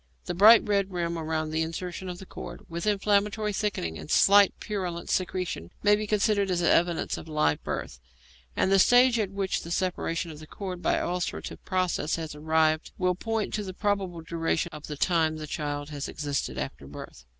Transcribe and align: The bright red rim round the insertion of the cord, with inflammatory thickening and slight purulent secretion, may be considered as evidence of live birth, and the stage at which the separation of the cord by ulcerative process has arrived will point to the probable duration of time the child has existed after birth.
The 0.25 0.33
bright 0.33 0.67
red 0.67 0.91
rim 0.91 1.15
round 1.15 1.51
the 1.53 1.61
insertion 1.61 2.09
of 2.09 2.17
the 2.17 2.25
cord, 2.25 2.61
with 2.67 2.87
inflammatory 2.87 3.53
thickening 3.53 3.99
and 3.99 4.09
slight 4.09 4.51
purulent 4.59 5.11
secretion, 5.11 5.69
may 5.83 5.95
be 5.95 6.07
considered 6.07 6.49
as 6.49 6.63
evidence 6.63 7.19
of 7.19 7.27
live 7.27 7.63
birth, 7.63 7.99
and 8.55 8.71
the 8.71 8.79
stage 8.79 9.19
at 9.19 9.29
which 9.29 9.61
the 9.61 9.69
separation 9.69 10.31
of 10.31 10.39
the 10.39 10.47
cord 10.47 10.81
by 10.81 10.95
ulcerative 10.95 11.63
process 11.65 12.15
has 12.15 12.33
arrived 12.33 12.91
will 12.97 13.13
point 13.13 13.53
to 13.53 13.63
the 13.63 13.75
probable 13.75 14.21
duration 14.21 14.69
of 14.73 14.85
time 14.97 15.37
the 15.37 15.45
child 15.45 15.91
has 15.91 16.07
existed 16.09 16.57
after 16.57 16.87
birth. 16.87 17.25